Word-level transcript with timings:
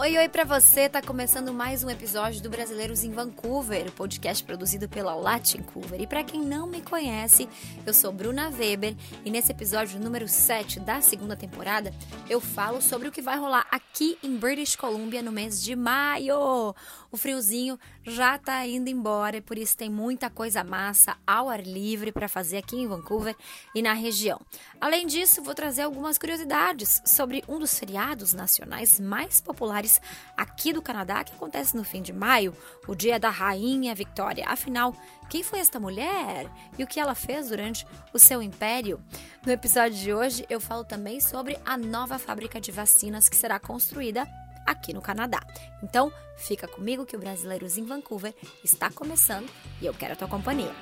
Oi, 0.00 0.16
oi 0.16 0.30
para 0.30 0.44
você. 0.44 0.88
Tá 0.88 1.02
começando 1.02 1.52
mais 1.52 1.84
um 1.84 1.90
episódio 1.90 2.42
do 2.42 2.48
Brasileiros 2.48 3.04
em 3.04 3.12
Vancouver, 3.12 3.92
podcast 3.92 4.42
produzido 4.42 4.88
pela 4.88 5.14
Latincover. 5.14 6.00
E 6.00 6.06
para 6.06 6.24
quem 6.24 6.40
não 6.40 6.66
me 6.66 6.80
conhece, 6.80 7.46
eu 7.84 7.92
sou 7.92 8.10
Bruna 8.10 8.48
Weber 8.48 8.96
e 9.26 9.30
nesse 9.30 9.52
episódio 9.52 10.00
número 10.00 10.26
7 10.26 10.80
da 10.80 11.02
segunda 11.02 11.36
temporada, 11.36 11.92
eu 12.30 12.40
falo 12.40 12.80
sobre 12.80 13.08
o 13.08 13.12
que 13.12 13.20
vai 13.20 13.36
rolar 13.36 13.66
aqui 13.70 14.16
em 14.22 14.38
British 14.38 14.74
Columbia 14.74 15.20
no 15.20 15.30
mês 15.30 15.62
de 15.62 15.76
maio. 15.76 16.74
O 17.12 17.16
friozinho 17.18 17.78
já 18.02 18.38
tá 18.38 18.66
indo 18.66 18.88
embora 18.88 19.36
e 19.36 19.42
por 19.42 19.58
isso 19.58 19.76
tem 19.76 19.90
muita 19.90 20.30
coisa 20.30 20.64
massa 20.64 21.18
ao 21.26 21.50
ar 21.50 21.60
livre 21.60 22.10
para 22.10 22.26
fazer 22.26 22.56
aqui 22.56 22.76
em 22.76 22.86
Vancouver 22.86 23.36
e 23.74 23.82
na 23.82 23.92
região. 23.92 24.40
Além 24.80 25.06
disso, 25.06 25.42
vou 25.42 25.54
trazer 25.54 25.82
algumas 25.82 26.16
curiosidades 26.16 27.02
sobre 27.04 27.44
um 27.46 27.58
dos 27.58 27.78
feriados 27.78 28.32
nacionais 28.32 28.98
mais 28.98 29.42
populares 29.42 29.90
aqui 30.36 30.72
do 30.72 30.82
Canadá 30.82 31.22
que 31.24 31.32
acontece 31.32 31.76
no 31.76 31.84
fim 31.84 32.02
de 32.02 32.12
maio, 32.12 32.54
o 32.86 32.94
Dia 32.94 33.18
da 33.18 33.30
Rainha 33.30 33.94
Victoria. 33.94 34.46
Afinal, 34.48 34.94
quem 35.28 35.42
foi 35.42 35.58
esta 35.58 35.78
mulher 35.78 36.50
e 36.78 36.84
o 36.84 36.86
que 36.86 36.98
ela 36.98 37.14
fez 37.14 37.48
durante 37.48 37.86
o 38.12 38.18
seu 38.18 38.42
império? 38.42 39.00
No 39.44 39.52
episódio 39.52 39.96
de 39.96 40.12
hoje, 40.12 40.44
eu 40.50 40.60
falo 40.60 40.84
também 40.84 41.20
sobre 41.20 41.58
a 41.64 41.76
nova 41.76 42.18
fábrica 42.18 42.60
de 42.60 42.72
vacinas 42.72 43.28
que 43.28 43.36
será 43.36 43.58
construída 43.58 44.26
aqui 44.66 44.92
no 44.92 45.02
Canadá. 45.02 45.40
Então, 45.82 46.12
fica 46.36 46.66
comigo 46.66 47.06
que 47.06 47.16
o 47.16 47.20
Brasileiros 47.20 47.76
em 47.76 47.84
Vancouver 47.84 48.34
está 48.64 48.90
começando 48.90 49.50
e 49.80 49.86
eu 49.86 49.94
quero 49.94 50.14
a 50.14 50.16
tua 50.16 50.28
companhia. 50.28 50.72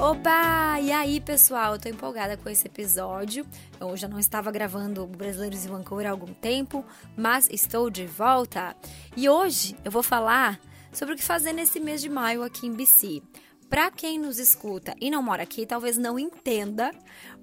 Opa! 0.00 0.80
E 0.80 0.90
aí, 0.90 1.20
pessoal? 1.20 1.74
Eu 1.74 1.78
tô 1.78 1.86
empolgada 1.86 2.34
com 2.34 2.48
esse 2.48 2.66
episódio. 2.66 3.46
Eu 3.78 3.94
já 3.98 4.08
não 4.08 4.18
estava 4.18 4.50
gravando 4.50 5.06
Brasileiros 5.06 5.62
em 5.62 5.68
Vancouver 5.68 6.06
há 6.06 6.10
algum 6.10 6.32
tempo, 6.32 6.82
mas 7.14 7.46
estou 7.50 7.90
de 7.90 8.06
volta. 8.06 8.74
E 9.14 9.28
hoje 9.28 9.76
eu 9.84 9.90
vou 9.90 10.02
falar 10.02 10.58
sobre 10.90 11.14
o 11.14 11.18
que 11.18 11.22
fazer 11.22 11.52
nesse 11.52 11.78
mês 11.78 12.00
de 12.00 12.08
maio 12.08 12.42
aqui 12.42 12.66
em 12.66 12.72
BC. 12.72 13.22
Para 13.68 13.90
quem 13.90 14.18
nos 14.18 14.38
escuta 14.38 14.94
e 14.98 15.10
não 15.10 15.22
mora 15.22 15.42
aqui, 15.42 15.66
talvez 15.66 15.98
não 15.98 16.18
entenda, 16.18 16.92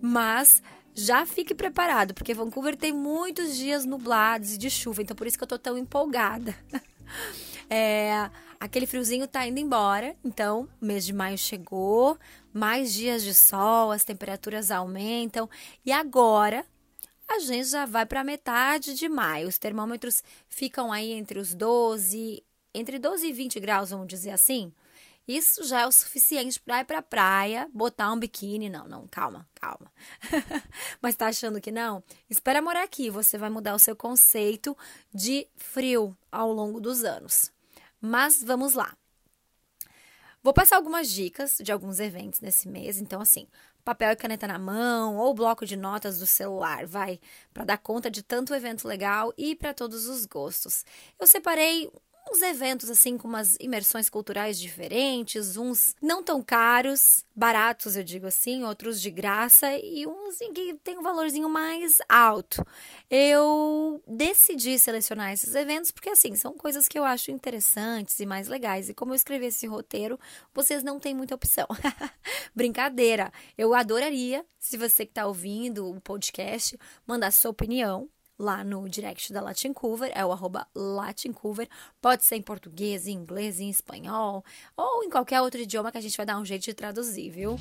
mas 0.02 0.64
já 0.95 1.27
fique 1.27 1.53
preparado, 1.53 2.16
porque 2.16 2.33
Vancouver 2.33 2.75
tem 2.75 2.92
muitos 2.92 3.55
dias 3.55 3.86
nublados 3.86 4.53
e 4.53 4.58
de 4.58 4.71
chuva, 4.71 5.03
então 5.03 5.16
por 5.16 5.27
isso 5.27 5.38
que 5.38 5.44
eu 5.44 5.47
tô 5.47 5.59
tão 5.59 5.77
empolgada. 5.77 6.55
É, 7.69 8.29
aquele 8.59 8.87
friozinho 8.87 9.27
tá 9.27 9.45
indo 9.45 9.59
embora, 9.59 10.15
então 10.23 10.69
mês 10.79 11.05
de 11.05 11.13
maio 11.13 11.37
chegou, 11.37 12.17
mais 12.53 12.93
dias 12.93 13.23
de 13.23 13.33
sol, 13.33 13.91
as 13.91 14.03
temperaturas 14.03 14.71
aumentam 14.71 15.49
e 15.85 15.91
agora 15.91 16.65
a 17.27 17.39
gente 17.39 17.67
já 17.67 17.85
vai 17.85 18.05
para 18.05 18.23
metade 18.23 18.93
de 18.93 19.09
maio. 19.09 19.49
Os 19.49 19.57
termômetros 19.57 20.23
ficam 20.47 20.91
aí 20.91 21.11
entre 21.11 21.39
os 21.39 21.53
12, 21.53 22.41
entre 22.73 22.97
12 22.97 23.27
e 23.27 23.33
20 23.33 23.59
graus, 23.59 23.89
vamos 23.89 24.07
dizer 24.07 24.31
assim. 24.31 24.71
Isso 25.27 25.65
já 25.65 25.81
é 25.81 25.85
o 25.85 25.91
suficiente 25.91 26.57
para 26.57 26.79
ir 26.79 26.85
para 26.85 26.99
a 26.99 27.02
praia, 27.02 27.69
botar 27.73 28.13
um 28.13 28.17
biquíni. 28.17 28.69
Não, 28.69 28.87
não, 28.87 29.05
calma, 29.07 29.45
calma. 29.55 29.91
Mas 31.02 31.17
tá 31.17 31.27
achando 31.27 31.59
que 31.59 31.69
não? 31.69 32.02
Espera 32.29 32.61
morar 32.61 32.83
aqui, 32.83 33.09
você 33.09 33.37
vai 33.37 33.49
mudar 33.49 33.75
o 33.75 33.79
seu 33.79 33.93
conceito 33.93 34.75
de 35.13 35.45
frio 35.57 36.17
ao 36.31 36.53
longo 36.53 36.79
dos 36.79 37.03
anos. 37.03 37.52
Mas 38.08 38.41
vamos 38.41 38.73
lá. 38.73 38.95
Vou 40.41 40.53
passar 40.53 40.77
algumas 40.77 41.11
dicas 41.11 41.58
de 41.61 41.73
alguns 41.73 42.00
eventos 42.00 42.39
nesse 42.39 42.69
mês, 42.69 42.99
então 43.02 43.19
assim, 43.19 43.47
papel 43.83 44.11
e 44.11 44.16
caneta 44.16 44.47
na 44.47 44.58
mão 44.58 45.17
ou 45.17 45.33
bloco 45.33 45.66
de 45.66 45.75
notas 45.75 46.19
do 46.19 46.25
celular, 46.25 46.86
vai, 46.86 47.20
para 47.54 47.65
dar 47.65 47.77
conta 47.77 48.09
de 48.09 48.23
tanto 48.23 48.55
evento 48.55 48.87
legal 48.87 49.33
e 49.37 49.55
para 49.55 49.73
todos 49.73 50.08
os 50.08 50.26
gostos. 50.26 50.86
Eu 51.20 51.27
separei 51.27 51.92
uns 52.32 52.42
eventos 52.42 52.89
assim 52.89 53.17
com 53.17 53.27
umas 53.27 53.55
imersões 53.60 54.10
culturais 54.10 54.60
diferentes, 54.60 55.58
uns 55.58 55.95
não 56.02 56.23
tão 56.23 56.42
caros, 56.42 57.26
baratos, 57.36 57.95
eu 57.95 58.04
digo 58.04 58.27
assim, 58.27 58.64
outros 58.64 59.02
de 59.02 59.11
graça 59.11 59.67
e 59.77 60.05
uns 60.08 60.37
que 60.54 60.76
tem 60.83 60.98
um 60.98 61.04
valorzinho 61.04 61.49
mais 61.49 61.98
alto. 62.10 62.66
Eu 63.10 64.02
decidi 64.08 64.77
selecionar 64.80 65.33
esses 65.33 65.54
eventos 65.55 65.92
porque 65.92 66.10
assim, 66.10 66.36
são 66.36 66.54
coisas 66.54 66.87
que 66.87 66.98
eu 66.98 67.04
acho 67.04 67.32
interessantes 67.32 68.20
e 68.20 68.26
mais 68.26 68.48
legais. 68.48 68.89
E 68.89 68.93
como 68.93 69.11
eu 69.11 69.16
escrevi 69.16 69.48
esse 69.48 69.67
roteiro, 69.67 70.20
vocês 70.54 70.83
não 70.83 70.99
têm 70.99 71.14
muita 71.14 71.36
opção. 71.36 71.67
Brincadeira. 72.55 73.32
Eu 73.58 73.73
adoraria 73.73 74.45
se 74.60 74.77
você 74.77 75.05
que 75.05 75.11
está 75.11 75.26
ouvindo 75.26 75.89
o 75.89 76.02
podcast 76.02 76.77
mandar 77.05 77.32
sua 77.32 77.52
opinião 77.52 78.10
lá 78.37 78.64
no 78.64 78.87
direct 78.87 79.33
da 79.33 79.42
Latincover, 79.42 80.11
é 80.14 80.25
o 80.25 80.31
arroba 80.31 80.67
Latincover. 80.75 81.67
Pode 82.02 82.25
ser 82.25 82.36
em 82.36 82.42
português, 82.42 83.08
em 83.08 83.14
inglês, 83.14 83.59
em 83.59 83.70
espanhol 83.70 84.43
ou 84.75 85.03
em 85.03 85.09
qualquer 85.09 85.42
outro 85.42 85.59
idioma 85.59 85.92
que 85.92 85.98
a 85.98 86.02
gente 86.02 86.17
vai 86.17 86.25
dar 86.25 86.37
um 86.37 86.45
jeito 86.45 86.64
de 86.64 86.73
traduzir, 86.73 87.30
viu? 87.30 87.58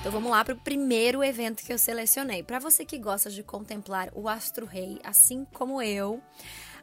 Então 0.00 0.10
vamos 0.10 0.30
lá 0.30 0.42
para 0.42 0.54
o 0.54 0.58
primeiro 0.58 1.22
evento 1.22 1.62
que 1.62 1.72
eu 1.72 1.78
selecionei. 1.78 2.42
Para 2.42 2.58
você 2.58 2.86
que 2.86 2.96
gosta 2.96 3.28
de 3.28 3.42
contemplar 3.42 4.10
o 4.14 4.30
Astro 4.30 4.64
Rei, 4.64 4.98
assim 5.04 5.44
como 5.52 5.82
eu, 5.82 6.22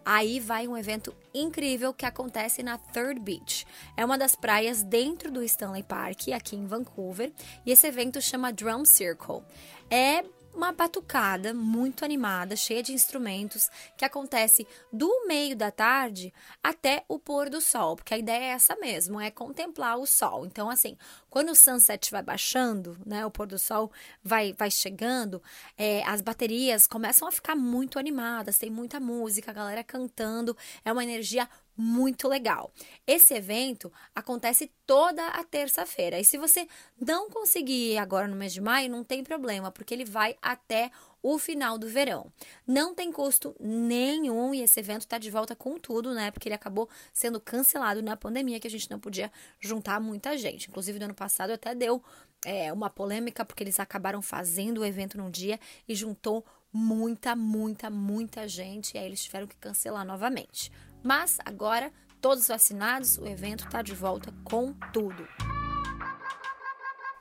aí 0.06 0.40
vai 0.40 0.68
um 0.68 0.78
evento 0.78 1.16
incrível 1.34 1.92
que 1.94 2.06
acontece 2.06 2.62
na 2.62 2.78
Third 2.78 3.20
Beach. 3.20 3.66
É 3.98 4.06
uma 4.06 4.20
das 4.20 4.36
praias 4.36 4.84
dentro 4.84 5.32
do 5.32 5.42
Stanley 5.42 5.82
Park, 5.82 6.30
aqui 6.30 6.56
em 6.56 6.68
Vancouver, 6.68 7.34
e 7.66 7.72
esse 7.72 7.88
evento 7.88 8.22
chama 8.22 8.54
Drum 8.54 8.86
Circle. 8.86 9.42
É 9.90 10.24
uma 10.58 10.72
batucada 10.72 11.54
muito 11.54 12.04
animada, 12.04 12.56
cheia 12.56 12.82
de 12.82 12.92
instrumentos, 12.92 13.70
que 13.96 14.04
acontece 14.04 14.68
do 14.92 15.28
meio 15.28 15.56
da 15.56 15.70
tarde 15.70 16.34
até 16.64 17.06
o 17.08 17.20
pôr 17.20 17.48
do 17.48 17.62
sol, 17.62 17.96
porque 17.96 18.16
a 18.16 18.18
ideia 18.18 18.46
é 18.46 18.48
essa 18.50 18.76
mesmo, 18.76 19.22
é 19.22 19.30
contemplar 19.30 20.00
o 20.00 20.08
sol. 20.08 20.48
Então, 20.48 20.68
assim, 20.68 20.98
quando 21.30 21.50
o 21.50 21.56
sunset 21.56 22.10
vai 22.12 22.24
baixando, 22.24 22.98
né, 23.06 23.24
o 23.24 23.30
pôr 23.30 23.46
do 23.46 23.60
sol 23.60 23.92
vai, 24.24 24.52
vai 24.54 24.72
chegando, 24.72 25.42
é, 25.78 26.04
as 26.06 26.22
baterias 26.22 26.88
começam 26.88 27.28
a 27.28 27.32
ficar 27.32 27.56
muito 27.56 28.00
animadas, 28.00 28.58
tem 28.58 28.72
muita 28.72 29.00
música, 29.00 29.52
a 29.52 29.54
galera 29.54 29.84
cantando, 29.84 30.58
é 30.84 30.92
uma 30.92 31.04
energia 31.04 31.48
muito 31.78 32.28
legal. 32.28 32.72
Esse 33.06 33.36
evento 33.36 33.92
acontece 34.16 34.72
toda 34.86 35.26
a 35.28 35.44
terça-feira. 35.44 36.20
E 36.20 36.26
se 36.26 36.38
você 36.38 36.68
não 37.00 37.30
conseguir 37.30 37.94
ir 37.94 37.98
agora 37.98 38.28
no 38.28 38.36
mês 38.36 38.52
de 38.52 38.60
maio, 38.60 38.90
não 38.90 39.04
tem 39.04 39.24
problema, 39.24 39.72
porque 39.72 39.94
ele 39.94 40.06
vai 40.06 40.36
até 40.42 40.90
o 41.22 41.38
final 41.38 41.78
do 41.78 41.88
verão. 41.88 42.32
Não 42.66 42.96
tem 42.96 43.12
custo 43.12 43.56
nenhum 43.60 44.54
e 44.54 44.62
esse 44.62 44.80
evento 44.80 45.02
está 45.02 45.18
de 45.18 45.30
volta 45.30 45.56
com 45.56 45.78
tudo, 45.78 46.14
né? 46.14 46.32
Porque 46.32 46.48
ele 46.48 46.56
acabou 46.56 46.90
sendo 47.14 47.40
cancelado 47.40 48.02
na 48.02 48.16
pandemia, 48.16 48.60
que 48.60 48.68
a 48.68 48.72
gente 48.72 48.90
não 48.90 49.00
podia 49.00 49.32
juntar 49.60 50.00
muita 50.00 50.38
gente. 50.38 50.70
Inclusive, 50.70 50.98
no 51.00 51.06
ano 51.06 51.14
passado 51.14 51.52
até 51.52 51.76
deu 51.76 52.02
é, 52.46 52.72
uma 52.72 52.90
polêmica, 52.90 53.44
porque 53.44 53.64
eles 53.64 53.80
acabaram 53.80 54.22
fazendo 54.22 54.80
o 54.80 54.86
evento 54.86 55.18
num 55.18 55.30
dia 55.30 55.60
e 55.88 55.94
juntou 55.94 56.46
muita, 56.72 57.36
muita, 57.36 57.90
muita 57.90 58.48
gente. 58.48 58.96
E 58.96 58.98
aí 58.98 59.06
eles 59.06 59.24
tiveram 59.24 59.48
que 59.48 59.58
cancelar 59.58 60.06
novamente. 60.06 60.72
Mas 61.04 61.38
agora, 61.46 61.92
todos 62.22 62.48
vacinados, 62.48 63.18
o 63.18 63.26
evento 63.26 63.66
está 63.66 63.82
de 63.82 63.94
volta 63.94 64.34
com 64.44 64.74
tudo. 64.92 65.28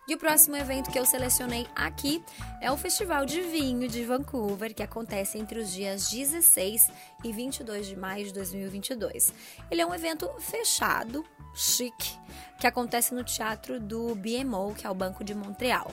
E 0.08 0.14
o 0.14 0.18
próximo 0.18 0.56
evento 0.56 0.88
que 0.88 0.98
eu 0.98 1.04
selecionei 1.04 1.66
aqui 1.74 2.22
é 2.60 2.70
o 2.70 2.76
Festival 2.76 3.26
de 3.26 3.40
Vinho 3.40 3.88
de 3.88 4.04
Vancouver, 4.04 4.72
que 4.72 4.82
acontece 4.82 5.36
entre 5.36 5.58
os 5.58 5.72
dias 5.72 6.08
16 6.08 6.88
e 7.24 7.32
22 7.32 7.88
de 7.88 7.96
maio 7.96 8.24
de 8.24 8.32
2022. 8.32 9.34
Ele 9.68 9.80
é 9.80 9.86
um 9.86 9.92
evento 9.92 10.30
fechado, 10.38 11.24
chique, 11.52 12.16
que 12.60 12.68
acontece 12.68 13.12
no 13.14 13.24
teatro 13.24 13.80
do 13.80 14.14
BMO, 14.14 14.76
que 14.76 14.86
é 14.86 14.90
o 14.90 14.94
Banco 14.94 15.24
de 15.24 15.34
Montreal. 15.34 15.90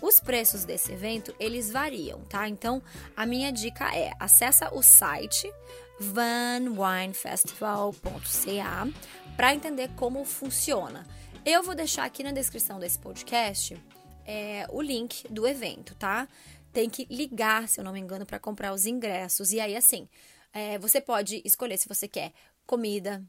Os 0.00 0.18
preços 0.18 0.64
desse 0.64 0.90
evento, 0.90 1.34
eles 1.38 1.70
variam, 1.70 2.20
tá? 2.22 2.48
Então, 2.48 2.82
a 3.14 3.26
minha 3.26 3.52
dica 3.52 3.94
é, 3.94 4.12
acessa 4.18 4.74
o 4.74 4.82
site 4.82 5.52
vanwinefestival.ca 6.00 8.88
para 9.36 9.54
entender 9.54 9.90
como 9.96 10.24
funciona. 10.24 11.06
Eu 11.44 11.62
vou 11.62 11.74
deixar 11.74 12.04
aqui 12.04 12.22
na 12.22 12.32
descrição 12.32 12.78
desse 12.78 12.98
podcast 12.98 13.76
é, 14.24 14.66
o 14.70 14.80
link 14.80 15.26
do 15.28 15.46
evento, 15.46 15.94
tá? 15.96 16.28
Tem 16.72 16.88
que 16.88 17.06
ligar, 17.10 17.68
se 17.68 17.80
eu 17.80 17.84
não 17.84 17.92
me 17.92 18.00
engano, 18.00 18.24
para 18.24 18.38
comprar 18.38 18.72
os 18.72 18.86
ingressos. 18.86 19.52
E 19.52 19.60
aí, 19.60 19.76
assim, 19.76 20.08
é, 20.52 20.78
você 20.78 21.00
pode 21.00 21.42
escolher 21.44 21.76
se 21.76 21.88
você 21.88 22.06
quer 22.06 22.32
comida, 22.66 23.22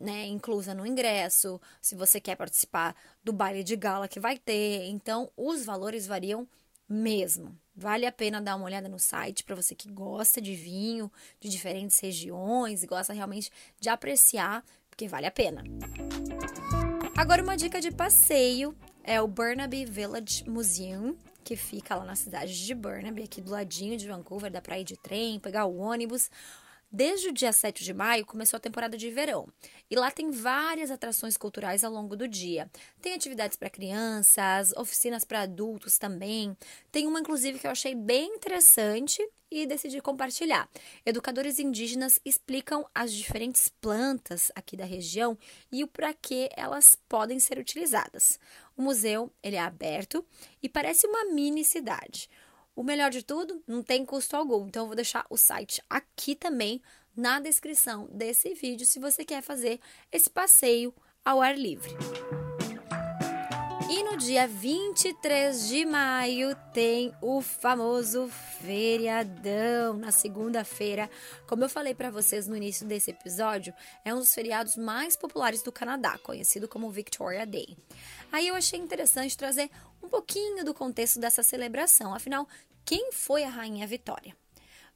né, 0.00 0.26
inclusa 0.26 0.74
no 0.74 0.86
ingresso, 0.86 1.60
se 1.80 1.94
você 1.94 2.20
quer 2.20 2.36
participar 2.36 2.94
do 3.22 3.32
baile 3.32 3.62
de 3.62 3.76
gala 3.76 4.08
que 4.08 4.20
vai 4.20 4.38
ter. 4.38 4.88
Então, 4.88 5.30
os 5.36 5.64
valores 5.64 6.06
variam 6.06 6.48
mesmo. 6.88 7.56
Vale 7.80 8.06
a 8.06 8.10
pena 8.10 8.42
dar 8.42 8.56
uma 8.56 8.64
olhada 8.64 8.88
no 8.88 8.98
site 8.98 9.44
para 9.44 9.54
você 9.54 9.72
que 9.72 9.88
gosta 9.88 10.40
de 10.40 10.52
vinho 10.52 11.08
de 11.38 11.48
diferentes 11.48 12.00
regiões 12.00 12.82
e 12.82 12.88
gosta 12.88 13.12
realmente 13.12 13.52
de 13.78 13.88
apreciar, 13.88 14.64
porque 14.90 15.06
vale 15.06 15.26
a 15.26 15.30
pena. 15.30 15.62
Agora 17.16 17.40
uma 17.40 17.56
dica 17.56 17.80
de 17.80 17.92
passeio 17.92 18.76
é 19.04 19.22
o 19.22 19.28
Burnaby 19.28 19.84
Village 19.84 20.42
Museum, 20.50 21.16
que 21.44 21.54
fica 21.54 21.94
lá 21.94 22.04
na 22.04 22.16
cidade 22.16 22.66
de 22.66 22.74
Burnaby, 22.74 23.22
aqui 23.22 23.40
do 23.40 23.52
ladinho 23.52 23.96
de 23.96 24.08
Vancouver, 24.08 24.50
dá 24.50 24.60
pra 24.60 24.80
ir 24.80 24.82
de 24.82 24.96
trem, 24.96 25.38
pegar 25.38 25.64
o 25.66 25.76
ônibus. 25.76 26.32
Desde 26.90 27.28
o 27.28 27.32
dia 27.32 27.52
7 27.52 27.84
de 27.84 27.92
maio 27.92 28.24
começou 28.24 28.56
a 28.56 28.60
temporada 28.60 28.96
de 28.96 29.10
verão 29.10 29.46
e 29.90 29.94
lá 29.94 30.10
tem 30.10 30.30
várias 30.30 30.90
atrações 30.90 31.36
culturais 31.36 31.84
ao 31.84 31.92
longo 31.92 32.16
do 32.16 32.26
dia. 32.26 32.70
Tem 33.02 33.12
atividades 33.12 33.58
para 33.58 33.68
crianças, 33.68 34.72
oficinas 34.72 35.22
para 35.22 35.42
adultos 35.42 35.98
também. 35.98 36.56
Tem 36.90 37.06
uma, 37.06 37.20
inclusive, 37.20 37.58
que 37.58 37.66
eu 37.66 37.70
achei 37.70 37.94
bem 37.94 38.36
interessante 38.36 39.20
e 39.50 39.66
decidi 39.66 40.00
compartilhar. 40.00 40.66
Educadores 41.04 41.58
indígenas 41.58 42.18
explicam 42.24 42.86
as 42.94 43.12
diferentes 43.12 43.68
plantas 43.68 44.50
aqui 44.54 44.74
da 44.74 44.86
região 44.86 45.36
e 45.70 45.84
o 45.84 45.88
para 45.88 46.14
que 46.14 46.48
elas 46.56 46.96
podem 47.06 47.38
ser 47.38 47.58
utilizadas. 47.58 48.40
O 48.74 48.82
museu 48.82 49.30
ele 49.42 49.56
é 49.56 49.60
aberto 49.60 50.24
e 50.62 50.68
parece 50.70 51.06
uma 51.06 51.26
mini 51.26 51.64
cidade. 51.64 52.30
O 52.78 52.84
melhor 52.84 53.10
de 53.10 53.24
tudo, 53.24 53.60
não 53.66 53.82
tem 53.82 54.06
custo 54.06 54.36
algum. 54.36 54.68
Então, 54.68 54.84
eu 54.84 54.86
vou 54.86 54.94
deixar 54.94 55.26
o 55.28 55.36
site 55.36 55.82
aqui 55.90 56.36
também 56.36 56.80
na 57.16 57.40
descrição 57.40 58.06
desse 58.12 58.54
vídeo 58.54 58.86
se 58.86 59.00
você 59.00 59.24
quer 59.24 59.42
fazer 59.42 59.80
esse 60.12 60.30
passeio 60.30 60.94
ao 61.24 61.42
ar 61.42 61.58
livre. 61.58 61.90
E 63.90 64.02
no 64.02 64.18
dia 64.18 64.46
23 64.46 65.66
de 65.66 65.86
maio 65.86 66.54
tem 66.74 67.10
o 67.22 67.40
famoso 67.40 68.28
feriadão, 68.60 69.96
na 69.96 70.12
segunda-feira. 70.12 71.08
Como 71.46 71.64
eu 71.64 71.70
falei 71.70 71.94
para 71.94 72.10
vocês 72.10 72.46
no 72.46 72.54
início 72.54 72.86
desse 72.86 73.12
episódio, 73.12 73.72
é 74.04 74.14
um 74.14 74.18
dos 74.18 74.34
feriados 74.34 74.76
mais 74.76 75.16
populares 75.16 75.62
do 75.62 75.72
Canadá, 75.72 76.18
conhecido 76.18 76.68
como 76.68 76.90
Victoria 76.90 77.46
Day. 77.46 77.78
Aí 78.30 78.46
eu 78.46 78.54
achei 78.54 78.78
interessante 78.78 79.38
trazer 79.38 79.70
um 80.02 80.08
pouquinho 80.08 80.66
do 80.66 80.74
contexto 80.74 81.18
dessa 81.18 81.42
celebração. 81.42 82.14
Afinal, 82.14 82.46
quem 82.84 83.10
foi 83.10 83.42
a 83.42 83.48
Rainha 83.48 83.86
Vitória? 83.86 84.36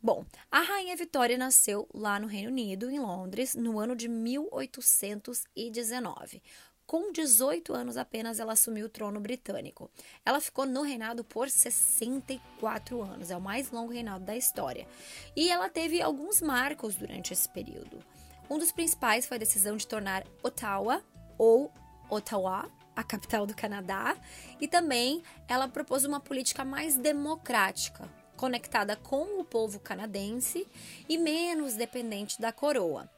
Bom, 0.02 0.26
a 0.50 0.60
Rainha 0.60 0.94
Vitória 0.96 1.38
nasceu 1.38 1.88
lá 1.94 2.20
no 2.20 2.26
Reino 2.26 2.50
Unido, 2.50 2.90
em 2.90 2.98
Londres, 2.98 3.54
no 3.54 3.78
ano 3.78 3.96
de 3.96 4.08
1819. 4.08 6.42
Com 6.86 7.12
18 7.12 7.72
anos 7.72 7.96
apenas, 7.96 8.38
ela 8.38 8.52
assumiu 8.52 8.86
o 8.86 8.88
trono 8.88 9.20
britânico. 9.20 9.90
Ela 10.24 10.40
ficou 10.40 10.66
no 10.66 10.82
reinado 10.82 11.24
por 11.24 11.48
64 11.48 13.02
anos, 13.02 13.30
é 13.30 13.36
o 13.36 13.40
mais 13.40 13.70
longo 13.70 13.92
reinado 13.92 14.24
da 14.24 14.36
história. 14.36 14.86
E 15.34 15.48
ela 15.48 15.68
teve 15.68 16.02
alguns 16.02 16.40
marcos 16.40 16.96
durante 16.96 17.32
esse 17.32 17.48
período. 17.48 18.04
Um 18.50 18.58
dos 18.58 18.72
principais 18.72 19.26
foi 19.26 19.36
a 19.36 19.40
decisão 19.40 19.76
de 19.76 19.86
tornar 19.86 20.26
Ottawa 20.42 21.02
ou 21.38 21.72
Ottawa 22.10 22.70
a 22.94 23.02
capital 23.02 23.46
do 23.46 23.54
Canadá, 23.54 24.16
e 24.60 24.68
também 24.68 25.22
ela 25.48 25.68
propôs 25.68 26.04
uma 26.04 26.20
política 26.20 26.64
mais 26.64 26.96
democrática, 26.96 28.08
conectada 28.36 28.96
com 28.96 29.40
o 29.40 29.44
povo 29.44 29.80
canadense 29.80 30.66
e 31.08 31.16
menos 31.16 31.74
dependente 31.74 32.40
da 32.40 32.52
coroa. 32.52 33.08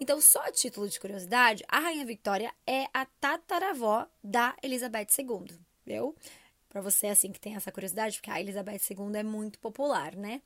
Então, 0.00 0.20
só 0.20 0.40
a 0.44 0.52
título 0.52 0.88
de 0.88 0.98
curiosidade, 1.00 1.64
a 1.68 1.80
Rainha 1.80 2.04
Victoria 2.04 2.52
é 2.66 2.86
a 2.92 3.04
tataravó 3.04 4.06
da 4.22 4.56
Elizabeth 4.62 5.08
II, 5.18 5.58
viu? 5.84 6.14
Para 6.68 6.80
você 6.80 7.06
assim 7.06 7.32
que 7.32 7.40
tem 7.40 7.56
essa 7.56 7.72
curiosidade, 7.72 8.16
porque 8.16 8.30
a 8.30 8.40
Elizabeth 8.40 8.80
II 8.90 9.16
é 9.18 9.22
muito 9.22 9.58
popular, 9.58 10.14
né? 10.14 10.42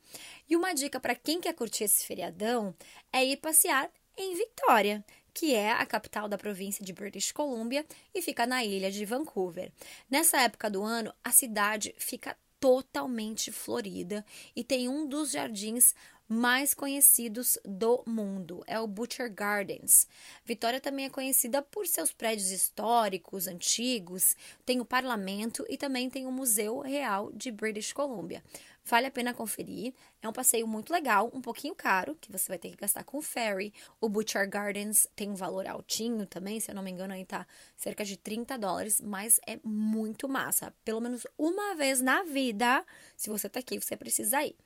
E 0.48 0.56
uma 0.56 0.72
dica 0.72 1.00
para 1.00 1.14
quem 1.14 1.40
quer 1.40 1.52
curtir 1.52 1.84
esse 1.84 2.06
feriadão 2.06 2.74
é 3.12 3.24
ir 3.24 3.36
passear 3.38 3.90
em 4.16 4.34
Victoria, 4.34 5.04
que 5.34 5.54
é 5.54 5.72
a 5.72 5.84
capital 5.86 6.28
da 6.28 6.38
província 6.38 6.84
de 6.84 6.92
British 6.92 7.32
Columbia 7.32 7.84
e 8.14 8.22
fica 8.22 8.46
na 8.46 8.64
ilha 8.64 8.90
de 8.90 9.04
Vancouver. 9.04 9.72
Nessa 10.08 10.40
época 10.42 10.70
do 10.70 10.82
ano, 10.82 11.12
a 11.24 11.30
cidade 11.30 11.94
fica 11.98 12.36
totalmente 12.60 13.50
florida 13.50 14.24
e 14.54 14.62
tem 14.62 14.88
um 14.88 15.04
dos 15.04 15.32
jardins 15.32 15.96
mais 16.32 16.72
conhecidos 16.72 17.58
do 17.62 18.02
mundo, 18.06 18.64
é 18.66 18.80
o 18.80 18.86
Butcher 18.86 19.30
Gardens. 19.30 20.08
Vitória 20.46 20.80
também 20.80 21.04
é 21.04 21.10
conhecida 21.10 21.60
por 21.60 21.86
seus 21.86 22.10
prédios 22.10 22.50
históricos, 22.50 23.46
antigos, 23.46 24.34
tem 24.64 24.80
o 24.80 24.84
parlamento 24.84 25.62
e 25.68 25.76
também 25.76 26.08
tem 26.08 26.26
o 26.26 26.32
Museu 26.32 26.80
Real 26.80 27.30
de 27.32 27.52
British 27.52 27.92
Columbia. 27.92 28.42
Vale 28.82 29.06
a 29.06 29.10
pena 29.10 29.34
conferir. 29.34 29.92
É 30.22 30.28
um 30.28 30.32
passeio 30.32 30.66
muito 30.66 30.90
legal, 30.90 31.30
um 31.34 31.42
pouquinho 31.42 31.74
caro, 31.74 32.16
que 32.18 32.32
você 32.32 32.48
vai 32.48 32.58
ter 32.58 32.70
que 32.70 32.78
gastar 32.78 33.04
com 33.04 33.20
ferry. 33.20 33.72
O 34.00 34.08
Butcher 34.08 34.48
Gardens 34.48 35.06
tem 35.14 35.30
um 35.30 35.34
valor 35.34 35.66
altinho 35.66 36.26
também, 36.26 36.58
se 36.60 36.70
eu 36.70 36.74
não 36.74 36.82
me 36.82 36.90
engano, 36.90 37.12
aí 37.12 37.26
tá 37.26 37.46
cerca 37.76 38.06
de 38.06 38.16
30 38.16 38.56
dólares, 38.56 39.02
mas 39.02 39.38
é 39.46 39.60
muito 39.62 40.26
massa. 40.28 40.72
Pelo 40.82 41.00
menos 41.00 41.26
uma 41.36 41.76
vez 41.76 42.00
na 42.00 42.22
vida, 42.22 42.84
se 43.16 43.28
você 43.28 43.50
tá 43.50 43.60
aqui, 43.60 43.78
você 43.78 43.96
precisa 43.96 44.42
ir. 44.42 44.56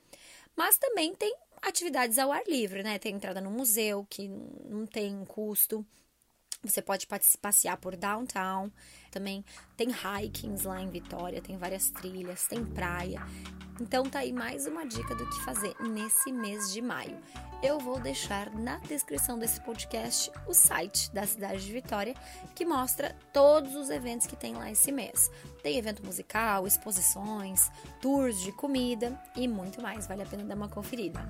Mas 0.57 0.79
também 0.79 1.15
tem 1.15 1.37
atividades 1.63 2.19
ao 2.19 2.33
ar 2.33 2.43
livre, 2.47 2.83
né? 2.83 2.99
Tem 2.99 3.15
entrada 3.15 3.41
no 3.41 3.51
museu, 3.51 4.07
que 4.09 4.29
não 4.29 4.87
tem 4.87 5.25
custo. 5.25 5.85
Você 6.71 6.83
pode 6.83 7.07
passear 7.41 7.77
por 7.77 7.97
downtown. 7.97 8.71
Também 9.11 9.45
tem 9.77 9.89
hikings 9.91 10.67
lá 10.67 10.81
em 10.81 10.91
Vitória, 10.91 11.41
tem 11.41 11.57
várias 11.57 11.91
trilhas, 11.91 12.47
tem 12.47 12.65
praia. 12.65 13.23
Então 13.81 14.05
tá 14.05 14.21
aí 14.21 14.33
mais 14.33 14.67
uma 14.67 14.87
dica 14.87 15.15
do 15.15 15.29
que 15.29 15.45
fazer 15.45 15.75
nesse 15.81 16.33
mês 16.33 16.73
de 16.73 16.81
maio. 16.81 17.19
Eu 17.63 17.79
vou 17.79 18.01
deixar 18.01 18.51
na 18.51 18.79
descrição 18.79 19.39
desse 19.39 19.61
podcast 19.61 20.31
o 20.47 20.55
site 20.55 21.11
da 21.13 21.27
cidade 21.27 21.65
de 21.65 21.73
Vitória, 21.73 22.15
que 22.55 22.65
mostra 22.65 23.17
todos 23.33 23.75
os 23.75 23.91
eventos 23.91 24.27
que 24.27 24.37
tem 24.37 24.55
lá 24.55 24.71
esse 24.71 24.91
mês. 24.93 25.31
Tem 25.63 25.79
evento 25.79 26.05
musical, 26.05 26.67
exposições, 26.67 27.71
tours 28.01 28.41
de 28.41 28.53
comida 28.53 29.19
e 29.35 29.47
muito 29.47 29.81
mais. 29.83 30.07
Vale 30.07 30.23
a 30.23 30.27
pena 30.27 30.45
dar 30.45 30.55
uma 30.55 30.69
conferida. 30.69 31.21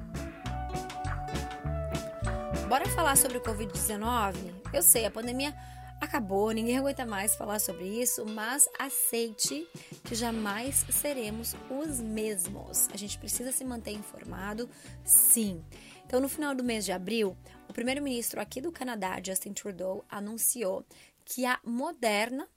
Bora 2.68 2.84
falar 2.88 3.16
sobre 3.16 3.38
o 3.38 3.40
Covid-19? 3.40 4.34
Eu 4.74 4.82
sei, 4.82 5.04
a 5.04 5.10
pandemia 5.10 5.54
acabou, 6.00 6.50
ninguém 6.50 6.76
aguenta 6.76 7.06
mais 7.06 7.36
falar 7.36 7.60
sobre 7.60 7.84
isso, 7.84 8.26
mas 8.26 8.68
aceite 8.76 9.68
que 10.02 10.16
jamais 10.16 10.84
seremos 10.90 11.54
os 11.70 12.00
mesmos. 12.00 12.88
A 12.92 12.96
gente 12.96 13.18
precisa 13.18 13.52
se 13.52 13.64
manter 13.64 13.92
informado, 13.92 14.68
sim. 15.04 15.64
Então, 16.04 16.20
no 16.20 16.28
final 16.28 16.56
do 16.56 16.64
mês 16.64 16.84
de 16.84 16.90
abril, 16.90 17.36
o 17.68 17.72
primeiro-ministro 17.72 18.40
aqui 18.40 18.60
do 18.60 18.72
Canadá, 18.72 19.16
Justin 19.24 19.52
Trudeau, 19.52 20.04
anunciou 20.10 20.84
que 21.24 21.46
a 21.46 21.60
Moderna, 21.64 22.48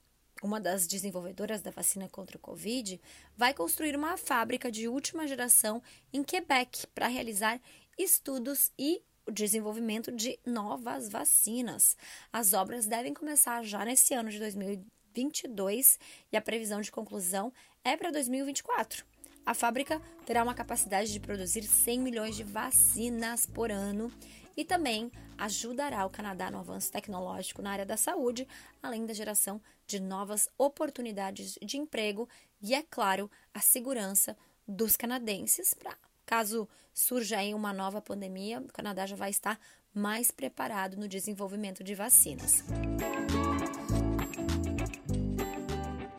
uma 0.42 0.60
das 0.60 0.88
desenvolvedoras 0.88 1.62
da 1.62 1.70
vacina 1.70 2.08
contra 2.08 2.36
o 2.36 2.40
Covid, 2.40 3.00
vai 3.36 3.54
construir 3.54 3.94
uma 3.94 4.16
fábrica 4.16 4.72
de 4.72 4.88
última 4.88 5.28
geração 5.28 5.80
em 6.12 6.24
Quebec 6.24 6.88
para 6.88 7.06
realizar 7.06 7.60
estudos 7.96 8.72
e 8.76 9.02
desenvolvimento 9.30 10.10
de 10.12 10.38
novas 10.44 11.08
vacinas. 11.08 11.96
As 12.32 12.52
obras 12.52 12.86
devem 12.86 13.14
começar 13.14 13.62
já 13.62 13.84
nesse 13.84 14.14
ano 14.14 14.30
de 14.30 14.38
2022 14.38 15.98
e 16.32 16.36
a 16.36 16.40
previsão 16.40 16.80
de 16.80 16.90
conclusão 16.90 17.52
é 17.84 17.96
para 17.96 18.10
2024. 18.10 19.04
A 19.44 19.54
fábrica 19.54 20.00
terá 20.26 20.42
uma 20.42 20.54
capacidade 20.54 21.12
de 21.12 21.18
produzir 21.18 21.62
100 21.62 22.00
milhões 22.00 22.36
de 22.36 22.44
vacinas 22.44 23.46
por 23.46 23.70
ano 23.70 24.12
e 24.56 24.64
também 24.64 25.10
ajudará 25.38 26.04
o 26.04 26.10
Canadá 26.10 26.50
no 26.50 26.58
avanço 26.58 26.92
tecnológico 26.92 27.62
na 27.62 27.72
área 27.72 27.86
da 27.86 27.96
saúde, 27.96 28.46
além 28.82 29.06
da 29.06 29.14
geração 29.14 29.60
de 29.86 29.98
novas 29.98 30.48
oportunidades 30.58 31.58
de 31.62 31.78
emprego 31.78 32.28
e, 32.60 32.74
é 32.74 32.82
claro, 32.82 33.30
a 33.54 33.60
segurança 33.60 34.36
dos 34.68 34.96
canadenses 34.96 35.72
para 35.74 35.96
Caso 36.30 36.68
surja 36.94 37.38
aí 37.38 37.52
uma 37.52 37.72
nova 37.72 38.00
pandemia, 38.00 38.60
o 38.60 38.72
Canadá 38.72 39.04
já 39.04 39.16
vai 39.16 39.30
estar 39.30 39.58
mais 39.92 40.30
preparado 40.30 40.96
no 40.96 41.08
desenvolvimento 41.08 41.82
de 41.82 41.92
vacinas. 41.92 42.62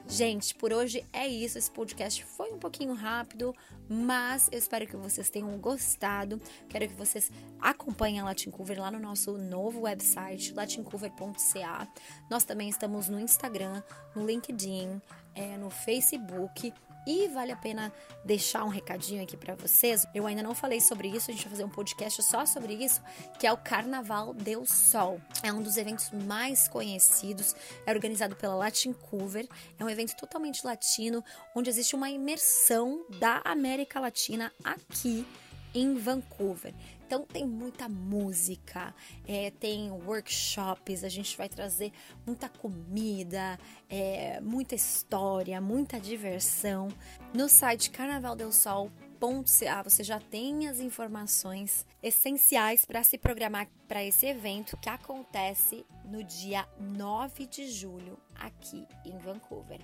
Gente, 0.06 0.54
por 0.56 0.74
hoje 0.74 1.06
é 1.14 1.26
isso. 1.26 1.58
Esse 1.58 1.72
podcast 1.72 2.26
foi 2.26 2.52
um 2.52 2.60
pouquinho 2.60 2.94
rápido, 2.94 3.56
mas 3.88 4.50
eu 4.52 4.60
espero 4.60 4.86
que 4.86 4.98
vocês 4.98 5.30
tenham 5.30 5.58
gostado. 5.58 6.42
Quero 6.68 6.90
que 6.90 6.94
vocês 6.94 7.32
acompanhem 7.62 8.20
a 8.20 8.26
Latincover 8.26 8.82
lá 8.82 8.92
no 8.92 9.00
nosso 9.00 9.38
novo 9.38 9.84
website, 9.84 10.54
latincover.ca. 10.54 11.88
Nós 12.30 12.44
também 12.44 12.68
estamos 12.68 13.08
no 13.08 13.18
Instagram, 13.18 13.82
no 14.14 14.26
LinkedIn, 14.26 15.02
é, 15.34 15.56
no 15.56 15.70
Facebook 15.70 16.74
e 17.06 17.28
vale 17.28 17.52
a 17.52 17.56
pena 17.56 17.92
deixar 18.24 18.64
um 18.64 18.70
recadinho 18.70 19.24
aqui 19.24 19.36
para 19.36 19.56
vocês. 19.56 20.06
Eu 20.14 20.28
ainda 20.28 20.44
não 20.44 20.54
falei 20.54 20.80
sobre 20.80 21.08
isso, 21.08 21.30
a 21.30 21.34
gente 21.34 21.44
vai 21.44 21.52
fazer 21.52 21.64
um 21.64 21.70
podcast 21.70 22.22
só 22.24 22.46
sobre 22.46 22.74
isso, 22.74 23.02
que 23.40 23.48
é 23.48 23.52
o 23.52 23.58
Carnaval 23.58 24.34
Deu 24.34 24.66
Sol. 24.66 25.20
É 25.44 25.52
um 25.52 25.62
dos 25.62 25.78
eventos 25.78 26.12
mais 26.12 26.68
conhecidos, 26.68 27.56
é 27.86 27.92
organizado 27.92 28.36
pela 28.36 28.56
Latin 28.56 28.94
Cover. 28.94 29.48
É 29.80 29.84
um 29.84 29.90
evento 29.90 30.16
totalmente 30.16 30.66
latino, 30.66 31.24
onde 31.56 31.70
existe 31.70 31.96
uma 31.96 32.10
imersão 32.10 33.06
da 33.20 33.42
América 33.44 34.00
Latina 34.00 34.52
aqui 34.64 35.26
em 35.74 35.96
Vancouver. 35.96 36.74
Então 37.12 37.26
tem 37.26 37.46
muita 37.46 37.90
música, 37.90 38.96
é, 39.28 39.52
tem 39.52 39.92
workshops, 39.92 41.04
a 41.04 41.10
gente 41.10 41.36
vai 41.36 41.50
trazer 41.50 41.92
muita 42.26 42.48
comida, 42.48 43.60
é, 43.90 44.40
muita 44.40 44.76
história, 44.76 45.60
muita 45.60 46.00
diversão. 46.00 46.88
No 47.34 47.50
site 47.50 47.92
carnavaldelsol.ca 47.92 49.84
você 49.84 50.06
já 50.06 50.22
tem 50.22 50.70
as 50.70 50.80
informações 50.80 51.86
essenciais 52.02 52.86
para 52.86 53.04
se 53.04 53.18
programar 53.18 53.68
para 53.90 54.02
esse 54.02 54.26
evento 54.26 54.78
que 54.78 54.88
acontece 54.88 55.86
no 56.06 56.24
dia 56.24 56.66
9 56.80 57.46
de 57.46 57.70
julho 57.70 58.18
aqui 58.36 58.88
em 59.04 59.18
Vancouver. 59.18 59.82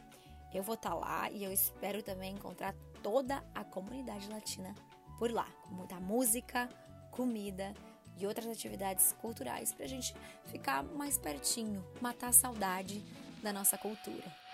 Eu 0.54 0.64
vou 0.64 0.76
estar 0.76 0.92
tá 0.92 0.96
lá 0.96 1.30
e 1.30 1.44
eu 1.44 1.52
espero 1.52 2.02
também 2.02 2.36
encontrar 2.36 2.74
toda 3.04 3.44
a 3.54 3.66
comunidade 3.66 4.30
latina 4.30 4.74
por 5.20 5.30
lá, 5.32 5.48
com 5.64 5.74
muita 5.76 6.00
música, 6.00 6.70
comida 7.18 7.74
e 8.20 8.28
outras 8.28 8.48
atividades 8.48 9.14
culturais 9.20 9.74
para 9.74 9.86
a 9.86 9.90
gente 9.90 10.14
ficar 10.46 10.84
mais 10.84 11.18
pertinho, 11.18 11.84
matar 12.00 12.30
a 12.30 12.34
saudade 12.34 13.04
da 13.42 13.52
nossa 13.52 13.78
cultura. 13.78 14.47